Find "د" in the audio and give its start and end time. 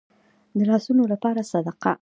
0.57-0.59